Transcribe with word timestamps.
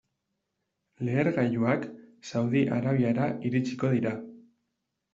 Lehergailuak 1.09 1.87
Saudi 2.31 2.65
Arabiara 2.81 3.31
iritsiko 3.51 3.97
dira. 3.97 4.19